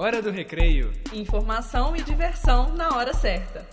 Hora 0.00 0.22
do 0.22 0.30
recreio. 0.30 0.92
Informação 1.12 1.96
e 1.96 2.00
diversão 2.04 2.72
na 2.72 2.96
hora 2.96 3.12
certa. 3.12 3.66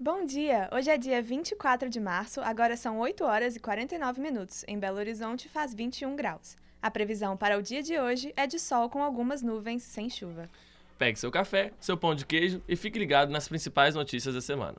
Bom 0.00 0.24
dia! 0.24 0.70
Hoje 0.72 0.88
é 0.88 0.96
dia 0.96 1.20
24 1.20 1.90
de 1.90 2.00
março, 2.00 2.40
agora 2.40 2.78
são 2.78 2.98
8 2.98 3.22
horas 3.24 3.56
e 3.56 3.60
49 3.60 4.22
minutos. 4.22 4.64
Em 4.66 4.78
Belo 4.78 4.96
Horizonte 4.96 5.50
faz 5.50 5.74
21 5.74 6.16
graus. 6.16 6.56
A 6.80 6.90
previsão 6.90 7.36
para 7.36 7.58
o 7.58 7.62
dia 7.62 7.82
de 7.82 8.00
hoje 8.00 8.32
é 8.38 8.46
de 8.46 8.58
sol 8.58 8.88
com 8.88 9.02
algumas 9.02 9.42
nuvens 9.42 9.82
sem 9.82 10.08
chuva. 10.08 10.48
Pegue 10.96 11.18
seu 11.18 11.30
café, 11.30 11.70
seu 11.78 11.98
pão 11.98 12.14
de 12.14 12.24
queijo 12.24 12.62
e 12.66 12.74
fique 12.74 12.98
ligado 12.98 13.30
nas 13.30 13.48
principais 13.48 13.94
notícias 13.94 14.34
da 14.34 14.40
semana. 14.40 14.78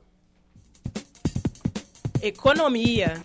Economia. 2.20 3.22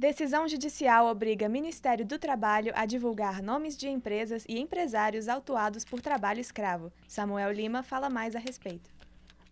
Decisão 0.00 0.48
judicial 0.48 1.08
obriga 1.08 1.46
Ministério 1.46 2.06
do 2.06 2.18
Trabalho 2.18 2.72
a 2.74 2.86
divulgar 2.86 3.42
nomes 3.42 3.76
de 3.76 3.86
empresas 3.86 4.46
e 4.48 4.58
empresários 4.58 5.28
autuados 5.28 5.84
por 5.84 6.00
trabalho 6.00 6.40
escravo. 6.40 6.90
Samuel 7.06 7.52
Lima 7.52 7.82
fala 7.82 8.08
mais 8.08 8.34
a 8.34 8.38
respeito. 8.38 8.88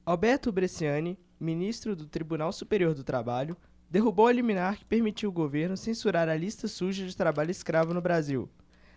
Alberto 0.07 0.51
Bresciani, 0.51 1.19
ministro 1.39 1.95
do 1.95 2.07
Tribunal 2.07 2.51
Superior 2.51 2.95
do 2.95 3.05
Trabalho, 3.05 3.59
derrubou 3.91 4.27
a 4.27 4.33
liminar 4.33 4.79
que 4.79 4.87
permitiu 4.87 5.29
o 5.29 5.33
governo 5.33 5.77
censurar 5.77 6.31
a 6.31 6.35
lista 6.35 6.67
suja 6.67 7.07
de 7.07 7.15
trabalho 7.15 7.51
escravo 7.51 7.93
no 7.93 8.01
Brasil. 8.01 8.49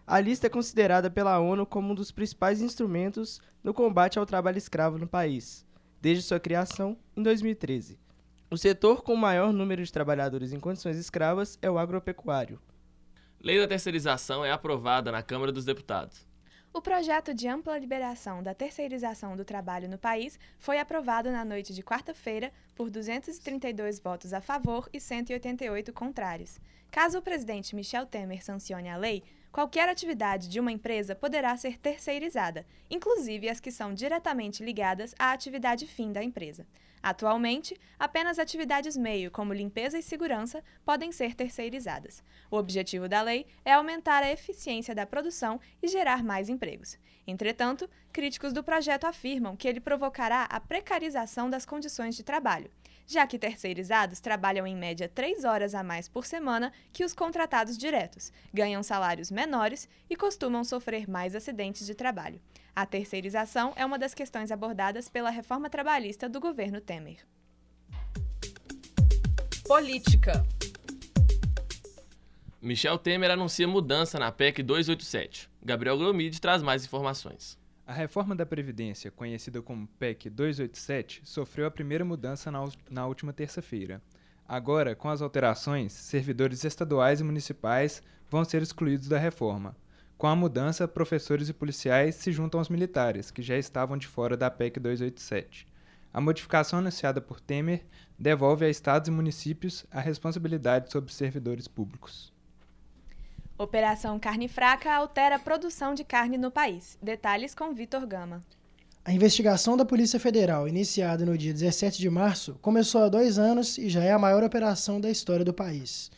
A 0.07 0.21
lista 0.21 0.47
é 0.47 0.49
considerada 0.49 1.11
pela 1.11 1.37
ONU 1.37 1.65
como 1.65 1.91
um 1.91 1.95
dos 1.95 2.13
principais 2.13 2.61
instrumentos 2.61 3.41
no 3.61 3.73
combate 3.73 4.17
ao 4.17 4.25
trabalho 4.25 4.57
escravo 4.57 4.97
no 4.97 5.05
país, 5.05 5.65
desde 5.99 6.23
sua 6.23 6.39
criação 6.39 6.97
em 7.13 7.21
2013. 7.21 7.99
O 8.53 8.57
setor 8.57 9.01
com 9.01 9.13
o 9.13 9.17
maior 9.17 9.53
número 9.53 9.81
de 9.81 9.93
trabalhadores 9.93 10.51
em 10.51 10.59
condições 10.59 10.97
escravas 10.97 11.57
é 11.61 11.71
o 11.71 11.79
agropecuário. 11.79 12.59
Lei 13.39 13.57
da 13.57 13.65
terceirização 13.65 14.43
é 14.43 14.51
aprovada 14.51 15.09
na 15.09 15.23
Câmara 15.23 15.53
dos 15.53 15.63
Deputados. 15.63 16.27
O 16.73 16.81
projeto 16.81 17.33
de 17.33 17.47
ampla 17.47 17.77
liberação 17.77 18.43
da 18.43 18.53
terceirização 18.53 19.37
do 19.37 19.45
trabalho 19.45 19.87
no 19.87 19.97
país 19.97 20.37
foi 20.59 20.79
aprovado 20.79 21.31
na 21.31 21.45
noite 21.45 21.73
de 21.73 21.81
quarta-feira 21.81 22.51
por 22.75 22.89
232 22.89 24.01
votos 24.01 24.33
a 24.33 24.41
favor 24.41 24.89
e 24.91 24.99
188 24.99 25.93
contrários. 25.93 26.59
Caso 26.91 27.19
o 27.19 27.21
presidente 27.21 27.73
Michel 27.73 28.05
Temer 28.05 28.43
sancione 28.43 28.89
a 28.89 28.97
lei, 28.97 29.23
qualquer 29.49 29.87
atividade 29.87 30.49
de 30.49 30.59
uma 30.59 30.73
empresa 30.73 31.15
poderá 31.15 31.55
ser 31.55 31.77
terceirizada, 31.77 32.65
inclusive 32.89 33.47
as 33.47 33.61
que 33.61 33.71
são 33.71 33.93
diretamente 33.93 34.61
ligadas 34.61 35.15
à 35.17 35.31
atividade 35.31 35.87
fim 35.87 36.11
da 36.11 36.21
empresa. 36.21 36.67
Atualmente, 37.03 37.75
apenas 37.97 38.37
atividades 38.37 38.95
meio, 38.95 39.31
como 39.31 39.53
limpeza 39.53 39.97
e 39.97 40.03
segurança, 40.03 40.63
podem 40.85 41.11
ser 41.11 41.33
terceirizadas. 41.33 42.23
O 42.49 42.57
objetivo 42.57 43.09
da 43.09 43.21
lei 43.21 43.47
é 43.65 43.73
aumentar 43.73 44.21
a 44.21 44.31
eficiência 44.31 44.93
da 44.93 45.05
produção 45.05 45.59
e 45.81 45.87
gerar 45.87 46.23
mais 46.23 46.47
empregos. 46.47 46.99
Entretanto, 47.25 47.89
críticos 48.11 48.53
do 48.53 48.63
projeto 48.63 49.05
afirmam 49.05 49.55
que 49.55 49.67
ele 49.67 49.79
provocará 49.79 50.43
a 50.43 50.59
precarização 50.59 51.49
das 51.49 51.65
condições 51.65 52.15
de 52.15 52.23
trabalho, 52.23 52.69
já 53.07 53.25
que 53.25 53.39
terceirizados 53.39 54.19
trabalham 54.19 54.67
em 54.67 54.75
média 54.75 55.09
três 55.09 55.43
horas 55.43 55.73
a 55.73 55.81
mais 55.81 56.07
por 56.07 56.25
semana 56.25 56.71
que 56.93 57.03
os 57.03 57.13
contratados 57.13 57.77
diretos, 57.77 58.31
ganham 58.53 58.83
salários 58.83 59.31
menores 59.31 59.89
e 60.09 60.15
costumam 60.15 60.63
sofrer 60.63 61.09
mais 61.09 61.35
acidentes 61.35 61.85
de 61.85 61.95
trabalho. 61.95 62.39
A 62.73 62.85
terceirização 62.85 63.73
é 63.75 63.85
uma 63.85 63.99
das 63.99 64.13
questões 64.13 64.49
abordadas 64.49 65.09
pela 65.09 65.29
reforma 65.29 65.69
trabalhista 65.69 66.29
do 66.29 66.39
governo 66.39 66.79
Temer. 66.79 67.17
Política. 69.67 70.45
Michel 72.61 72.97
Temer 72.97 73.31
anuncia 73.31 73.67
mudança 73.67 74.17
na 74.17 74.31
PEC 74.31 74.63
287. 74.63 75.49
Gabriel 75.61 75.97
Glomide 75.97 76.39
traz 76.39 76.61
mais 76.61 76.85
informações. 76.85 77.59
A 77.85 77.91
reforma 77.91 78.33
da 78.33 78.45
Previdência, 78.45 79.11
conhecida 79.11 79.61
como 79.61 79.87
PEC 79.99 80.29
287, 80.29 81.21
sofreu 81.25 81.65
a 81.65 81.71
primeira 81.71 82.05
mudança 82.05 82.49
na, 82.49 82.63
na 82.89 83.05
última 83.05 83.33
terça-feira. 83.33 84.01
Agora, 84.47 84.95
com 84.95 85.09
as 85.09 85.21
alterações, 85.21 85.91
servidores 85.91 86.63
estaduais 86.63 87.19
e 87.19 87.23
municipais 87.23 88.01
vão 88.29 88.45
ser 88.45 88.61
excluídos 88.61 89.09
da 89.09 89.17
reforma. 89.17 89.75
Com 90.21 90.27
a 90.27 90.35
mudança, 90.35 90.87
professores 90.87 91.49
e 91.49 91.53
policiais 91.53 92.13
se 92.13 92.31
juntam 92.31 92.59
aos 92.59 92.69
militares, 92.69 93.31
que 93.31 93.41
já 93.41 93.57
estavam 93.57 93.97
de 93.97 94.05
fora 94.05 94.37
da 94.37 94.51
PEC 94.51 94.79
287. 94.79 95.65
A 96.13 96.21
modificação 96.21 96.77
anunciada 96.77 97.19
por 97.19 97.41
Temer 97.41 97.83
devolve 98.19 98.63
a 98.63 98.69
estados 98.69 99.07
e 99.07 99.11
municípios 99.11 99.83
a 99.89 99.99
responsabilidade 99.99 100.91
sobre 100.91 101.11
servidores 101.11 101.67
públicos. 101.67 102.31
Operação 103.57 104.19
Carne 104.19 104.47
Fraca 104.47 104.93
altera 104.93 105.37
a 105.37 105.39
produção 105.39 105.95
de 105.95 106.03
carne 106.03 106.37
no 106.37 106.51
país. 106.51 106.99
Detalhes 107.01 107.55
com 107.55 107.73
Vitor 107.73 108.05
Gama. 108.05 108.45
A 109.03 109.11
investigação 109.11 109.75
da 109.75 109.85
Polícia 109.85 110.19
Federal, 110.19 110.67
iniciada 110.67 111.25
no 111.25 111.35
dia 111.35 111.51
17 111.51 111.97
de 111.97 112.09
março, 112.11 112.59
começou 112.61 113.01
há 113.01 113.09
dois 113.09 113.39
anos 113.39 113.79
e 113.79 113.89
já 113.89 114.03
é 114.03 114.11
a 114.11 114.19
maior 114.19 114.43
operação 114.43 115.01
da 115.01 115.09
história 115.09 115.43
do 115.43 115.51
país. 115.51 116.11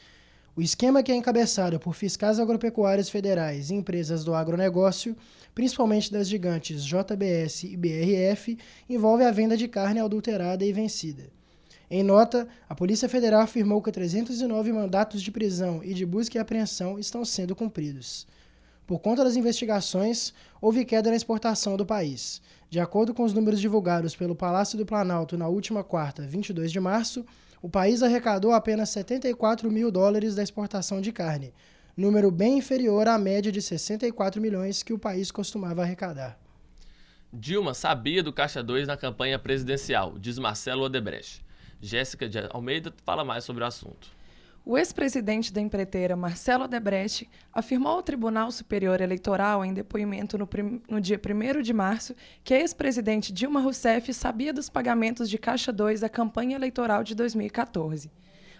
O 0.55 0.61
esquema 0.61 1.01
que 1.01 1.11
é 1.11 1.15
encabeçado 1.15 1.79
por 1.79 1.95
fiscais 1.95 2.39
agropecuários 2.39 3.09
federais 3.09 3.71
e 3.71 3.73
empresas 3.73 4.23
do 4.23 4.35
agronegócio, 4.35 5.17
principalmente 5.55 6.11
das 6.11 6.29
gigantes 6.29 6.85
JBS 6.85 7.63
e 7.63 7.75
BRF, 7.75 8.59
envolve 8.87 9.23
a 9.23 9.31
venda 9.31 9.57
de 9.57 9.67
carne 9.67 9.99
adulterada 9.99 10.63
e 10.63 10.71
vencida. 10.71 11.23
Em 11.89 12.03
nota, 12.03 12.47
a 12.69 12.75
Polícia 12.75 13.09
Federal 13.09 13.41
afirmou 13.41 13.81
que 13.81 13.91
309 13.91 14.71
mandatos 14.71 15.23
de 15.23 15.31
prisão 15.31 15.83
e 15.83 15.91
de 15.91 16.05
busca 16.05 16.37
e 16.37 16.39
apreensão 16.41 16.99
estão 16.99 17.25
sendo 17.25 17.55
cumpridos. 17.55 18.27
Por 18.85 18.99
conta 18.99 19.23
das 19.23 19.35
investigações, 19.35 20.35
houve 20.61 20.85
queda 20.85 21.09
na 21.09 21.15
exportação 21.15 21.75
do 21.75 21.85
país. 21.85 22.43
De 22.69 22.79
acordo 22.79 23.11
com 23.11 23.23
os 23.23 23.33
números 23.33 23.59
divulgados 23.59 24.15
pelo 24.15 24.35
Palácio 24.35 24.77
do 24.77 24.85
Planalto 24.85 25.35
na 25.35 25.47
última 25.47 25.83
quarta, 25.83 26.21
22 26.27 26.71
de 26.71 26.79
março, 26.79 27.25
o 27.63 27.69
país 27.69 28.03
arrecadou 28.03 28.51
apenas 28.51 28.89
74 28.89 29.71
mil 29.71 29.89
dólares 29.89 30.35
da 30.35 30.43
exportação 30.43 30.99
de 30.99 31.13
carne, 31.13 31.53
número 31.95 32.29
bem 32.29 32.57
inferior 32.57 33.07
à 33.07 33.17
média 33.17 33.49
de 33.53 33.61
64 33.61 34.41
milhões 34.41 34.83
que 34.83 34.91
o 34.91 34.99
país 34.99 35.31
costumava 35.31 35.81
arrecadar. 35.81 36.37
Dilma 37.31 37.73
sabia 37.73 38.21
do 38.21 38.33
Caixa 38.33 38.61
2 38.61 38.85
na 38.85 38.97
campanha 38.97 39.39
presidencial, 39.39 40.19
diz 40.19 40.37
Marcelo 40.37 40.83
Odebrecht. 40.83 41.41
Jéssica 41.79 42.27
de 42.27 42.37
Almeida 42.49 42.93
fala 43.05 43.23
mais 43.23 43.45
sobre 43.45 43.63
o 43.63 43.65
assunto. 43.65 44.09
O 44.65 44.77
ex-presidente 44.77 45.51
da 45.51 45.59
empreiteira, 45.59 46.15
Marcelo 46.15 46.63
Odebrecht, 46.63 47.29
afirmou 47.51 47.91
ao 47.91 48.03
Tribunal 48.03 48.49
Superior 48.49 49.01
Eleitoral, 49.01 49.65
em 49.65 49.73
depoimento 49.73 50.37
no, 50.37 50.47
no 50.89 51.01
dia 51.01 51.19
1 51.19 51.61
de 51.61 51.73
março, 51.73 52.15
que 52.45 52.53
a 52.53 52.59
ex-presidente 52.59 53.33
Dilma 53.33 53.59
Rousseff 53.59 54.13
sabia 54.13 54.53
dos 54.53 54.69
pagamentos 54.69 55.29
de 55.29 55.37
Caixa 55.37 55.73
2 55.73 55.99
da 55.99 56.07
campanha 56.07 56.55
eleitoral 56.55 57.03
de 57.03 57.13
2014. 57.13 58.09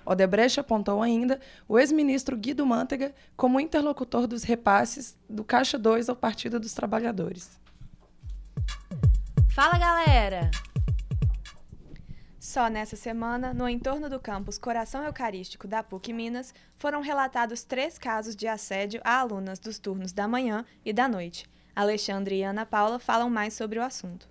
Odebrecht 0.05 0.59
apontou 0.59 1.01
ainda 1.01 1.39
o 1.69 1.79
ex-ministro 1.79 2.35
Guido 2.35 2.65
Mantega 2.65 3.15
como 3.37 3.57
interlocutor 3.57 4.27
dos 4.27 4.43
repasses 4.43 5.17
do 5.29 5.45
Caixa 5.45 5.79
2 5.79 6.09
ao 6.09 6.17
Partido 6.17 6.59
dos 6.59 6.73
Trabalhadores. 6.73 7.57
Fala, 9.55 9.77
galera! 9.77 10.51
Só 12.43 12.67
nessa 12.67 12.97
semana, 12.97 13.53
no 13.53 13.69
entorno 13.69 14.09
do 14.09 14.19
campus 14.19 14.57
Coração 14.57 15.01
Eucarístico 15.05 15.65
da 15.65 15.81
PUC 15.81 16.11
Minas, 16.11 16.53
foram 16.75 16.99
relatados 16.99 17.63
três 17.63 17.97
casos 17.97 18.35
de 18.35 18.47
assédio 18.47 18.99
a 19.01 19.17
alunas 19.17 19.59
dos 19.59 19.79
turnos 19.79 20.11
da 20.11 20.27
manhã 20.27 20.65
e 20.83 20.91
da 20.91 21.07
noite. 21.07 21.49
Alexandre 21.73 22.35
e 22.35 22.43
Ana 22.43 22.65
Paula 22.65 22.99
falam 22.99 23.29
mais 23.29 23.53
sobre 23.53 23.79
o 23.79 23.81
assunto. 23.81 24.27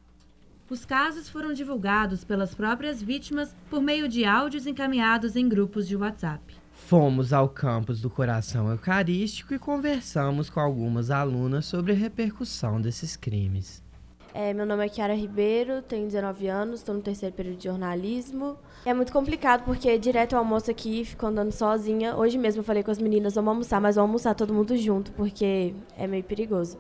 Os 0.69 0.85
casos 0.85 1.27
foram 1.31 1.55
divulgados 1.55 2.23
pelas 2.23 2.55
próprias 2.55 3.03
vítimas 3.03 3.57
por 3.71 3.81
meio 3.81 4.07
de 4.07 4.27
áudios 4.27 4.67
encaminhados 4.67 5.35
em 5.35 5.49
grupos 5.49 5.89
de 5.89 5.97
WhatsApp. 5.97 6.55
Fomos 6.71 7.33
ao 7.33 7.49
campus 7.49 8.03
do 8.03 8.11
Coração 8.11 8.71
Eucarístico 8.71 9.55
e 9.55 9.59
conversamos 9.59 10.51
com 10.51 10.61
algumas 10.61 11.11
alunas 11.11 11.65
sobre 11.65 11.93
a 11.93 11.97
repercussão 11.97 12.79
desses 12.79 13.17
crimes. 13.17 13.83
É, 14.35 14.55
meu 14.55 14.65
nome 14.65 14.85
é 14.85 14.89
Kiara 14.89 15.15
Ribeiro, 15.15 15.83
tenho 15.83 16.07
19 16.07 16.47
anos, 16.49 16.81
estou 16.81 16.95
no 16.95 17.03
terceiro 17.03 17.35
período 17.35 17.59
de 17.59 17.65
jornalismo. 17.65 18.57
É 18.87 18.95
muito 18.95 19.13
complicado 19.13 19.63
porque 19.65 19.99
direto 19.99 20.33
eu 20.33 20.39
almoço 20.39 20.71
aqui, 20.71 21.05
fico 21.05 21.27
andando 21.27 21.53
sozinha. 21.53 22.17
Hoje 22.17 22.39
mesmo 22.39 22.61
eu 22.61 22.65
falei 22.65 22.83
com 22.83 22.91
as 22.91 22.99
meninas, 22.99 23.35
vamos 23.35 23.51
almoçar, 23.51 23.81
mas 23.81 23.97
vamos 23.97 24.09
almoçar 24.09 24.35
todo 24.35 24.55
mundo 24.55 24.75
junto, 24.77 25.13
porque 25.13 25.75
é 25.99 26.07
meio 26.07 26.25
perigoso. 26.25 26.79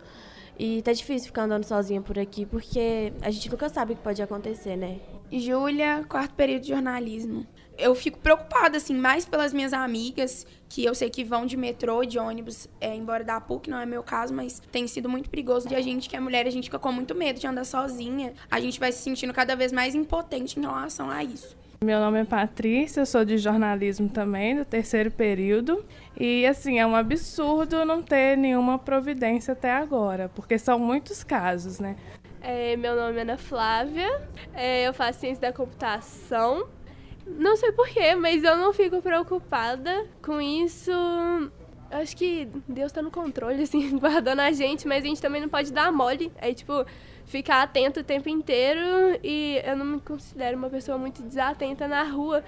E 0.59 0.81
tá 0.81 0.93
difícil 0.95 1.27
ficar 1.27 1.43
andando 1.43 1.65
sozinha 1.65 2.01
por 2.01 2.19
aqui, 2.19 2.47
porque 2.47 3.13
a 3.21 3.31
gente 3.31 3.51
nunca 3.51 3.69
sabe 3.69 3.93
o 3.93 3.97
que 3.97 4.03
pode 4.03 4.23
acontecer, 4.23 4.77
né? 4.77 5.01
Júlia, 5.31 6.05
quarto 6.09 6.35
período 6.35 6.63
de 6.63 6.69
jornalismo 6.69 7.47
eu 7.82 7.94
fico 7.94 8.19
preocupada, 8.19 8.76
assim, 8.76 8.94
mais 8.94 9.26
pelas 9.26 9.52
minhas 9.52 9.73
amigas, 9.73 10.46
que 10.69 10.84
eu 10.84 10.94
sei 10.94 11.11
que 11.11 11.25
vão 11.25 11.44
de 11.44 11.56
metrô, 11.56 12.05
de 12.05 12.19
ônibus, 12.19 12.69
é, 12.81 12.94
embora 12.94 13.25
da 13.25 13.40
PUC, 13.40 13.69
não 13.69 13.79
é 13.79 13.84
meu 13.84 14.02
caso, 14.02 14.32
mas 14.32 14.61
tem 14.70 14.87
sido 14.87 15.08
muito 15.08 15.29
perigoso. 15.29 15.69
E 15.70 15.75
a 15.75 15.81
gente, 15.82 16.08
que 16.08 16.17
é 16.17 16.20
mulher, 16.20 16.46
a 16.46 16.50
gente 16.50 16.64
fica 16.64 16.79
com 16.79 16.93
muito 16.93 17.14
medo 17.14 17.40
de 17.40 17.46
andar 17.46 17.64
sozinha. 17.64 18.32
A 18.50 18.61
gente 18.61 18.79
vai 18.79 18.93
se 18.93 18.99
sentindo 18.99 19.32
cada 19.32 19.56
vez 19.56 19.73
mais 19.73 19.94
impotente 19.94 20.58
em 20.58 20.62
relação 20.62 21.11
a 21.11 21.23
isso. 21.23 21.56
Meu 21.82 21.99
nome 21.99 22.20
é 22.20 22.25
Patrícia, 22.25 23.00
eu 23.00 23.06
sou 23.06 23.25
de 23.25 23.37
jornalismo 23.37 24.08
também, 24.08 24.55
do 24.55 24.64
terceiro 24.64 25.11
período. 25.11 25.84
E 26.17 26.46
assim, 26.46 26.79
é 26.79 26.87
um 26.87 26.94
absurdo 26.94 27.84
não 27.84 28.00
ter 28.00 28.37
nenhuma 28.37 28.79
providência 28.79 29.52
até 29.52 29.73
agora, 29.73 30.31
porque 30.32 30.56
são 30.58 30.79
muitos 30.79 31.25
casos, 31.25 31.81
né? 31.81 31.96
É, 32.40 32.76
meu 32.76 32.94
nome 32.94 33.19
é 33.19 33.23
Ana 33.23 33.37
Flávia, 33.37 34.23
é, 34.55 34.87
eu 34.87 34.94
faço 34.94 35.20
ciência 35.20 35.40
da 35.40 35.52
computação. 35.52 36.69
Não 37.38 37.56
sei 37.56 37.73
porquê, 37.73 38.14
mas 38.14 38.43
eu 38.44 38.56
não 38.56 38.73
fico 38.73 39.00
preocupada 39.02 40.06
com 40.23 40.40
isso. 40.40 40.90
Acho 41.90 42.17
que 42.17 42.49
Deus 42.69 42.87
está 42.87 43.02
no 43.02 43.11
controle, 43.11 43.61
assim, 43.64 43.99
guardando 43.99 44.40
a 44.40 44.52
gente, 44.52 44.87
mas 44.87 45.05
a 45.05 45.06
gente 45.06 45.20
também 45.20 45.40
não 45.40 45.49
pode 45.49 45.73
dar 45.73 45.93
mole. 45.93 46.32
É 46.38 46.52
tipo, 46.52 46.84
ficar 47.26 47.62
atento 47.62 48.00
o 48.00 48.05
tempo 48.05 48.29
inteiro 48.29 49.19
e 49.23 49.61
eu 49.64 49.76
não 49.76 49.84
me 49.84 50.00
considero 50.00 50.56
uma 50.56 50.70
pessoa 50.70 50.99
muito 50.99 51.23
desatenta 51.23 51.87
na 51.87 52.02
rua. 52.02 52.43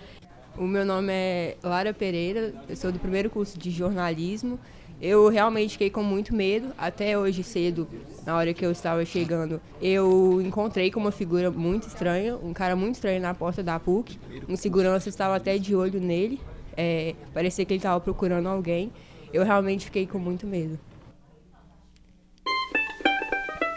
O 0.57 0.63
meu 0.63 0.85
nome 0.85 1.13
é 1.13 1.57
Lara 1.63 1.93
Pereira, 1.93 2.55
eu 2.69 2.77
sou 2.77 2.93
do 2.93 2.99
primeiro 2.99 3.29
curso 3.29 3.59
de 3.59 3.71
jornalismo 3.71 4.59
eu 5.05 5.29
realmente 5.29 5.73
fiquei 5.73 5.91
com 5.91 6.03
muito 6.03 6.35
medo. 6.35 6.73
Até 6.79 7.19
hoje 7.19 7.43
cedo, 7.43 7.87
na 8.25 8.35
hora 8.35 8.55
que 8.55 8.65
eu 8.65 8.73
estava 8.73 9.05
chegando, 9.05 9.61
eu 9.79 10.41
encontrei 10.41 10.91
com 10.91 10.99
uma 10.99 11.13
figura 11.13 11.51
muito 11.51 11.87
estranha, 11.87 12.37
um 12.37 12.55
cara 12.55 12.75
muito 12.75 12.95
estranho 12.95 13.21
na 13.21 13.35
porta 13.35 13.63
da 13.63 13.79
PUC. 13.79 14.19
Um 14.49 14.57
segurança 14.57 15.11
estava 15.11 15.37
até 15.37 15.59
de 15.59 15.77
olho 15.77 16.01
nele. 16.01 16.41
É, 16.75 17.15
parecia 17.35 17.67
que 17.67 17.75
ele 17.75 17.81
estava 17.81 18.01
procurando 18.01 18.49
alguém. 18.49 18.91
Eu 19.31 19.45
realmente 19.45 19.85
fiquei 19.85 20.07
com 20.07 20.19
muito 20.19 20.47
medo. 20.47 20.81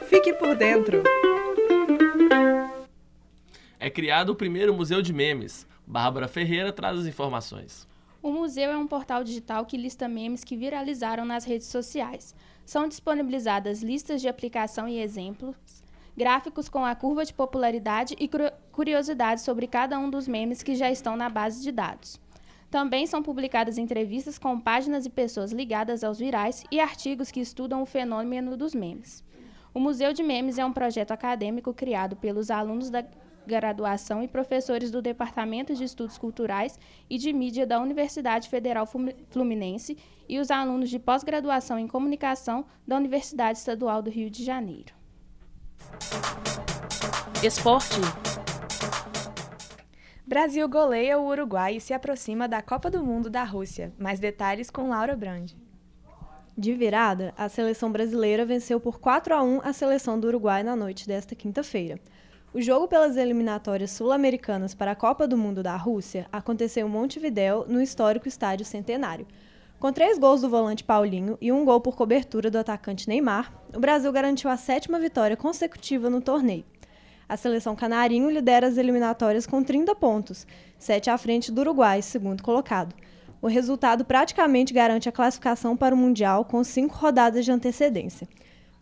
Fique 0.07 0.31
por 0.31 0.55
dentro. 0.55 1.03
É 3.77 3.89
criado 3.89 4.29
o 4.29 4.35
primeiro 4.35 4.73
Museu 4.73 5.01
de 5.01 5.11
Memes. 5.11 5.67
Bárbara 5.85 6.29
Ferreira 6.29 6.71
traz 6.71 6.97
as 6.97 7.05
informações. 7.05 7.85
O 8.27 8.31
museu 8.33 8.69
é 8.69 8.77
um 8.77 8.85
portal 8.85 9.23
digital 9.23 9.65
que 9.65 9.77
lista 9.77 10.05
memes 10.05 10.43
que 10.43 10.57
viralizaram 10.57 11.23
nas 11.23 11.45
redes 11.45 11.67
sociais. 11.67 12.35
São 12.65 12.85
disponibilizadas 12.85 13.81
listas 13.81 14.19
de 14.19 14.27
aplicação 14.27 14.85
e 14.85 14.99
exemplos, 14.99 15.55
gráficos 16.13 16.67
com 16.67 16.83
a 16.83 16.93
curva 16.93 17.23
de 17.23 17.33
popularidade 17.33 18.17
e 18.19 18.29
curiosidades 18.69 19.45
sobre 19.45 19.65
cada 19.65 19.97
um 19.97 20.09
dos 20.09 20.27
memes 20.27 20.61
que 20.61 20.75
já 20.75 20.91
estão 20.91 21.15
na 21.15 21.29
base 21.29 21.63
de 21.63 21.71
dados. 21.71 22.19
Também 22.69 23.07
são 23.07 23.23
publicadas 23.23 23.77
entrevistas 23.77 24.37
com 24.37 24.59
páginas 24.59 25.05
e 25.05 25.09
pessoas 25.09 25.53
ligadas 25.53 26.03
aos 26.03 26.19
virais 26.19 26.65
e 26.69 26.81
artigos 26.81 27.31
que 27.31 27.39
estudam 27.39 27.81
o 27.81 27.85
fenômeno 27.85 28.57
dos 28.57 28.75
memes. 28.75 29.23
O 29.73 29.79
Museu 29.79 30.11
de 30.11 30.21
Memes 30.21 30.57
é 30.57 30.65
um 30.65 30.73
projeto 30.73 31.11
acadêmico 31.11 31.73
criado 31.73 32.17
pelos 32.17 32.51
alunos 32.51 32.89
da 32.89 33.05
graduação 33.47 34.21
e 34.21 34.27
professores 34.27 34.91
do 34.91 35.01
Departamento 35.01 35.73
de 35.73 35.83
Estudos 35.83 36.17
Culturais 36.17 36.77
e 37.09 37.17
de 37.17 37.33
Mídia 37.33 37.65
da 37.65 37.79
Universidade 37.79 38.49
Federal 38.49 38.85
Fluminense 39.29 39.97
e 40.29 40.37
os 40.37 40.51
alunos 40.51 40.89
de 40.89 40.99
pós-graduação 40.99 41.79
em 41.79 41.87
Comunicação 41.87 42.65
da 42.85 42.97
Universidade 42.97 43.57
Estadual 43.57 44.01
do 44.01 44.09
Rio 44.09 44.29
de 44.29 44.43
Janeiro. 44.43 44.93
Esporte. 47.41 48.01
Brasil 50.25 50.67
goleia 50.67 51.17
o 51.17 51.27
Uruguai 51.27 51.77
e 51.77 51.81
se 51.81 51.93
aproxima 51.93 52.49
da 52.49 52.61
Copa 52.61 52.91
do 52.91 53.01
Mundo 53.01 53.29
da 53.29 53.45
Rússia. 53.45 53.93
Mais 53.97 54.19
detalhes 54.19 54.69
com 54.69 54.89
Laura 54.89 55.15
Brandi. 55.15 55.55
De 56.57 56.73
virada, 56.73 57.33
a 57.37 57.47
seleção 57.47 57.91
brasileira 57.91 58.43
venceu 58.43 58.79
por 58.79 58.99
4 58.99 59.35
a 59.35 59.43
1 59.43 59.61
a 59.63 59.71
seleção 59.71 60.19
do 60.19 60.27
Uruguai 60.27 60.63
na 60.63 60.75
noite 60.75 61.07
desta 61.07 61.35
quinta-feira. 61.35 61.99
O 62.57 62.61
jogo 62.63 62.87
pelas 62.87 63.15
eliminatórias 63.17 63.91
sul-americanas 63.91 64.73
para 64.73 64.93
a 64.93 64.95
Copa 64.95 65.27
do 65.27 65.37
Mundo 65.37 65.61
da 65.61 65.75
Rússia 65.75 66.25
aconteceu 66.31 66.87
em 66.87 66.89
Montevidéu, 66.89 67.67
no 67.67 67.79
histórico 67.79 68.27
Estádio 68.27 68.65
Centenário. 68.65 69.27
Com 69.79 69.93
três 69.93 70.17
gols 70.17 70.41
do 70.41 70.49
volante 70.49 70.83
Paulinho 70.83 71.37
e 71.39 71.51
um 71.51 71.63
gol 71.63 71.79
por 71.79 71.95
cobertura 71.95 72.49
do 72.49 72.57
atacante 72.57 73.07
Neymar, 73.07 73.53
o 73.75 73.79
Brasil 73.79 74.11
garantiu 74.11 74.49
a 74.49 74.57
sétima 74.57 74.97
vitória 74.97 75.37
consecutiva 75.37 76.09
no 76.09 76.19
torneio. 76.19 76.65
A 77.29 77.37
seleção 77.37 77.75
canarinho 77.75 78.27
lidera 78.27 78.65
as 78.65 78.77
eliminatórias 78.77 79.45
com 79.45 79.63
30 79.63 79.93
pontos, 79.93 80.47
sete 80.79 81.11
à 81.11 81.17
frente 81.19 81.51
do 81.51 81.61
Uruguai, 81.61 82.01
segundo 82.01 82.41
colocado. 82.41 82.95
O 83.39 83.45
resultado 83.45 84.03
praticamente 84.03 84.73
garante 84.73 85.07
a 85.07 85.11
classificação 85.11 85.77
para 85.77 85.93
o 85.93 85.97
Mundial 85.97 86.43
com 86.43 86.63
cinco 86.63 86.95
rodadas 86.95 87.45
de 87.45 87.51
antecedência. 87.51 88.27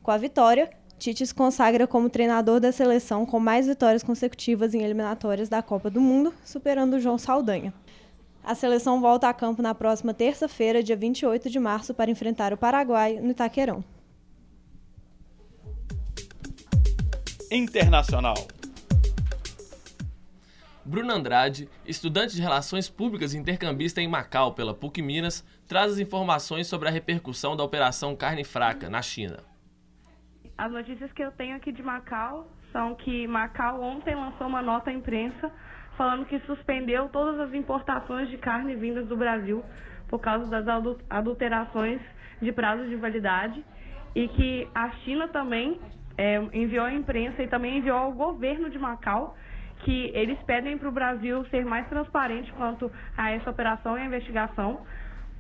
Com 0.02 0.12
a 0.12 0.18
vitória, 0.18 0.70
Tite 0.98 1.26
se 1.26 1.36
consagra 1.36 1.86
como 1.86 2.10
treinador 2.10 2.60
da 2.60 2.72
seleção 2.72 3.26
com 3.26 3.40
mais 3.40 3.68
vitórias 3.68 4.02
consecutivas 4.02 4.74
em 4.74 4.82
eliminatórias 4.82 5.50
da 5.50 5.62
Copa 5.62 5.90
do 5.90 6.00
Mundo, 6.00 6.34
superando 6.44 7.00
João 7.00 7.18
Saldanha. 7.18 7.74
A 8.44 8.56
seleção 8.56 9.02
volta 9.02 9.28
a 9.28 9.34
campo 9.34 9.62
na 9.62 9.74
próxima 9.74 10.14
terça-feira, 10.14 10.84
dia 10.84 10.96
28 10.96 11.50
de 11.50 11.60
março, 11.60 11.94
para 11.94 12.12
enfrentar 12.12 12.54
o 12.54 12.58
Paraguai 12.58 13.20
no 13.20 13.32
Itaquerão. 13.32 13.84
Internacional. 17.52 18.36
Bruno 20.86 21.12
Andrade, 21.12 21.68
estudante 21.86 22.36
de 22.36 22.42
Relações 22.42 22.88
Públicas 22.88 23.34
e 23.34 23.38
intercambista 23.38 24.00
em 24.00 24.08
Macau 24.08 24.54
pela 24.54 24.74
PUC 24.74 25.02
Minas, 25.02 25.44
traz 25.68 25.94
as 25.94 26.00
informações 26.00 26.68
sobre 26.68 26.88
a 26.88 26.92
repercussão 26.92 27.56
da 27.56 27.64
Operação 27.64 28.16
Carne 28.16 28.44
Fraca 28.44 28.88
na 28.88 29.02
China. 29.02 29.55
As 30.58 30.72
notícias 30.72 31.12
que 31.12 31.22
eu 31.22 31.32
tenho 31.34 31.56
aqui 31.58 31.72
de 31.72 31.84
Macau 31.84 32.48
são 32.72 32.96
que 32.96 33.28
Macau 33.28 33.82
ontem 33.82 34.16
lançou 34.16 34.48
uma 34.48 34.62
nota 34.62 34.90
à 34.90 34.94
imprensa 34.94 35.52
falando 35.98 36.26
que 36.26 36.40
suspendeu 36.42 37.10
todas 37.10 37.40
as 37.42 37.54
importações 37.54 38.30
de 38.30 38.38
carne 38.38 38.74
vindas 38.76 39.06
do 39.08 39.18
Brasil 39.18 39.64
por 40.08 40.20
causa 40.20 40.50
das 40.50 40.66
adulterações 41.10 42.00
de 42.42 42.54
prazos 42.54 42.88
de 42.90 42.96
validade 42.96 43.64
e 44.16 44.30
que 44.30 44.68
a 44.74 44.92
China 45.04 45.28
também 45.28 45.80
é, 46.18 46.38
enviou 46.54 46.86
à 46.86 46.94
imprensa 46.94 47.44
e 47.44 47.48
também 47.48 47.80
enviou 47.80 47.98
ao 47.98 48.14
governo 48.14 48.70
de 48.70 48.80
Macau 48.80 49.36
que 49.80 50.10
eles 50.14 50.42
pedem 50.44 50.78
para 50.78 50.88
o 50.88 50.92
Brasil 50.92 51.46
ser 51.48 51.66
mais 51.66 51.86
transparente 51.90 52.52
quanto 52.54 52.90
a 53.18 53.32
essa 53.32 53.50
operação 53.50 53.98
e 53.98 54.02
a 54.02 54.06
investigação, 54.06 54.86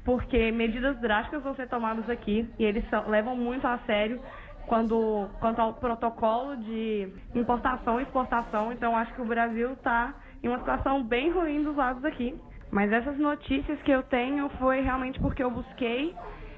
porque 0.03 0.51
medidas 0.51 0.99
drásticas 0.99 1.41
vão 1.41 1.55
ser 1.55 1.69
tomadas 1.69 2.09
aqui 2.09 2.47
e 2.59 2.65
eles 2.65 2.83
levam 3.07 3.35
muito 3.35 3.65
a 3.65 3.77
sério 3.79 4.21
quando, 4.67 5.29
quanto 5.39 5.59
ao 5.59 5.73
protocolo 5.73 6.57
de 6.57 7.11
importação 7.33 7.99
e 7.99 8.03
exportação. 8.03 8.71
Então, 8.71 8.95
acho 8.95 9.13
que 9.13 9.21
o 9.21 9.25
Brasil 9.25 9.73
está 9.73 10.13
em 10.43 10.47
uma 10.47 10.59
situação 10.59 11.03
bem 11.03 11.31
ruim 11.31 11.63
dos 11.63 11.75
lados 11.75 12.03
aqui. 12.03 12.35
Mas 12.71 12.91
essas 12.91 13.17
notícias 13.17 13.81
que 13.83 13.91
eu 13.91 14.03
tenho 14.03 14.49
foi 14.57 14.81
realmente 14.81 15.19
porque 15.19 15.43
eu 15.43 15.51
busquei 15.51 16.15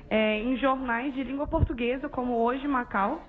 é, 0.09 0.39
em 0.39 0.57
jornais 0.57 1.13
de 1.13 1.23
língua 1.23 1.47
portuguesa, 1.47 2.09
como 2.09 2.33
Hoje 2.33 2.67
Macau, 2.67 3.21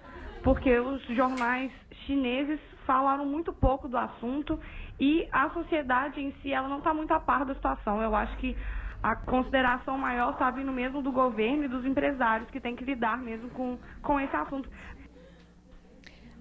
porque 0.42 0.78
os 0.78 1.02
jornais 1.08 1.70
chineses 2.06 2.60
falaram 2.86 3.26
muito 3.26 3.52
pouco 3.52 3.88
do 3.88 3.98
assunto 3.98 4.58
e 4.98 5.28
a 5.30 5.50
sociedade 5.50 6.20
em 6.20 6.32
si 6.40 6.52
ela 6.52 6.68
não 6.68 6.78
está 6.78 6.94
muito 6.94 7.12
a 7.12 7.20
par 7.20 7.44
da 7.44 7.54
situação. 7.54 8.00
Eu 8.00 8.14
acho 8.14 8.36
que 8.38 8.56
a 9.02 9.14
consideração 9.14 9.96
maior 9.96 10.32
está 10.32 10.50
vindo 10.50 10.72
mesmo 10.72 11.02
do 11.02 11.12
governo 11.12 11.64
e 11.64 11.68
dos 11.68 11.84
empresários 11.84 12.50
que 12.50 12.60
têm 12.60 12.74
que 12.74 12.84
lidar 12.84 13.16
mesmo 13.18 13.48
com, 13.50 13.78
com 14.02 14.20
esse 14.20 14.34
assunto. 14.34 14.68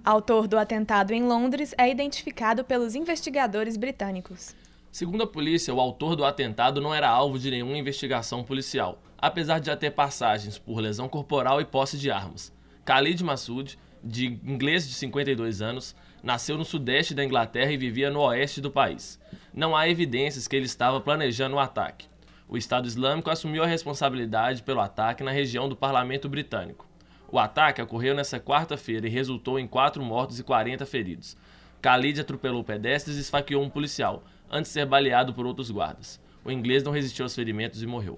Autor 0.03 0.47
do 0.47 0.57
atentado 0.57 1.11
em 1.11 1.23
Londres 1.23 1.75
é 1.77 1.89
identificado 1.89 2.63
pelos 2.63 2.95
investigadores 2.95 3.77
britânicos. 3.77 4.55
Segundo 4.91 5.23
a 5.23 5.27
polícia, 5.27 5.73
o 5.73 5.79
autor 5.79 6.15
do 6.15 6.25
atentado 6.25 6.81
não 6.81 6.93
era 6.93 7.09
alvo 7.09 7.37
de 7.37 7.51
nenhuma 7.51 7.77
investigação 7.77 8.43
policial, 8.43 8.99
apesar 9.17 9.59
de 9.59 9.67
já 9.67 9.75
ter 9.75 9.91
passagens 9.91 10.57
por 10.57 10.79
lesão 10.79 11.07
corporal 11.07 11.61
e 11.61 11.65
posse 11.65 11.97
de 11.97 12.09
armas. 12.09 12.53
Khalid 12.85 13.23
Massoud, 13.23 13.77
de 14.03 14.25
inglês 14.45 14.87
de 14.87 14.95
52 14.95 15.61
anos, 15.61 15.95
nasceu 16.23 16.57
no 16.57 16.65
sudeste 16.65 17.13
da 17.13 17.23
Inglaterra 17.23 17.71
e 17.71 17.77
vivia 17.77 18.09
no 18.09 18.21
oeste 18.21 18.61
do 18.61 18.71
país. 18.71 19.19
Não 19.53 19.75
há 19.75 19.89
evidências 19.89 20.47
que 20.47 20.55
ele 20.55 20.65
estava 20.65 21.01
planejando 21.01 21.57
o 21.57 21.59
ataque 21.59 22.07
o 22.49 22.57
Estado 22.57 22.87
Islâmico 22.87 23.29
assumiu 23.29 23.63
a 23.63 23.67
responsabilidade 23.67 24.63
pelo 24.63 24.79
ataque 24.79 25.23
na 25.23 25.31
região 25.31 25.67
do 25.67 25.75
parlamento 25.75 26.29
britânico. 26.29 26.87
O 27.29 27.37
ataque 27.37 27.81
ocorreu 27.81 28.15
nesta 28.15 28.39
quarta-feira 28.39 29.05
e 29.05 29.09
resultou 29.09 29.59
em 29.59 29.67
quatro 29.67 30.01
mortos 30.01 30.39
e 30.39 30.43
40 30.43 30.85
feridos. 30.85 31.35
Khalid 31.81 32.21
atropelou 32.21 32.63
pedestres 32.63 33.17
e 33.17 33.21
esfaqueou 33.21 33.61
um 33.61 33.69
policial, 33.69 34.23
antes 34.49 34.71
de 34.71 34.73
ser 34.73 34.85
baleado 34.85 35.33
por 35.33 35.45
outros 35.45 35.69
guardas. 35.69 36.21
O 36.45 36.51
inglês 36.51 36.83
não 36.83 36.93
resistiu 36.93 37.25
aos 37.25 37.35
ferimentos 37.35 37.83
e 37.83 37.85
morreu. 37.85 38.17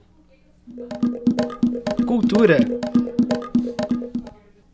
Cultura. 2.05 2.57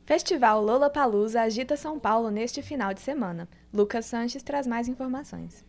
Festival 0.05 0.61
Lollapalooza 0.61 1.41
agita 1.41 1.77
São 1.77 1.97
Paulo 1.97 2.29
neste 2.29 2.61
final 2.61 2.93
de 2.93 2.99
semana. 2.99 3.47
Lucas 3.73 4.05
Sanches 4.05 4.43
traz 4.43 4.67
mais 4.67 4.89
informações. 4.89 5.63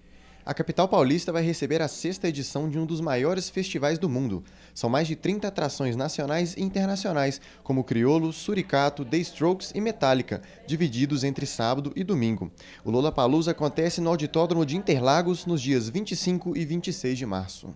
A 0.47 0.55
capital 0.55 0.87
paulista 0.87 1.33
vai 1.33 1.43
receber 1.43 1.83
a 1.83 1.89
sexta 1.89 2.29
edição 2.29 2.71
de 2.71 2.79
um 2.79 2.87
dos 2.87 3.01
maiores 3.01 3.51
festivais 3.51 3.99
do 3.99 4.09
mundo. 4.09 4.45
São 4.73 4.89
mais 4.89 5.09
de 5.09 5.17
30 5.17 5.49
atrações 5.49 5.97
nacionais 5.97 6.55
e 6.57 6.63
internacionais, 6.63 7.41
como 7.65 7.83
Criolo, 7.83 8.33
Suricato, 8.33 9.05
The 9.05 9.17
Strokes 9.17 9.73
e 9.75 9.81
Metallica, 9.81 10.41
divididos 10.65 11.25
entre 11.25 11.47
sábado 11.47 11.93
e 11.97 12.05
domingo. 12.05 12.53
O 12.85 12.93
Lola 12.93 13.13
acontece 13.51 14.01
no 14.01 14.09
Auditódromo 14.09 14.65
de 14.65 14.77
Interlagos 14.77 15.47
nos 15.47 15.61
dias 15.61 15.89
25 15.89 16.57
e 16.57 16.65
26 16.65 17.19
de 17.19 17.27
março. 17.27 17.75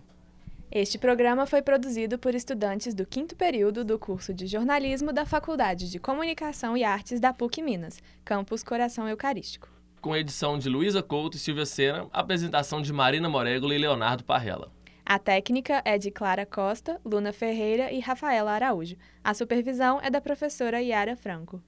Este 0.70 0.96
programa 0.96 1.46
foi 1.46 1.62
produzido 1.62 2.20
por 2.20 2.36
estudantes 2.36 2.94
do 2.94 3.04
quinto 3.04 3.34
período 3.34 3.84
do 3.84 3.98
curso 3.98 4.32
de 4.32 4.46
jornalismo 4.46 5.12
da 5.12 5.26
Faculdade 5.26 5.90
de 5.90 5.98
Comunicação 5.98 6.76
e 6.76 6.84
Artes 6.84 7.18
da 7.18 7.32
PUC 7.32 7.62
Minas, 7.62 7.98
campus 8.24 8.62
Coração 8.62 9.08
Eucarístico. 9.08 9.79
Com 10.00 10.16
edição 10.16 10.58
de 10.58 10.66
Luísa 10.66 11.02
Couto 11.02 11.36
e 11.36 11.40
Silvia 11.40 11.66
Sena, 11.66 12.06
apresentação 12.10 12.80
de 12.80 12.90
Marina 12.90 13.28
Morégola 13.28 13.74
e 13.74 13.78
Leonardo 13.78 14.24
Parrella. 14.24 14.72
A 15.04 15.18
técnica 15.18 15.82
é 15.84 15.98
de 15.98 16.10
Clara 16.10 16.46
Costa, 16.46 16.98
Luna 17.04 17.34
Ferreira 17.34 17.92
e 17.92 18.00
Rafaela 18.00 18.52
Araújo. 18.52 18.96
A 19.22 19.34
supervisão 19.34 20.00
é 20.02 20.08
da 20.08 20.20
professora 20.20 20.80
Yara 20.80 21.16
Franco. 21.16 21.60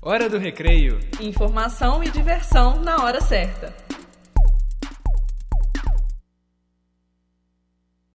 Hora 0.00 0.30
do 0.30 0.38
recreio. 0.38 0.98
Informação 1.20 2.02
e 2.02 2.10
diversão 2.10 2.80
na 2.80 3.04
hora 3.04 3.20
certa. 3.20 3.81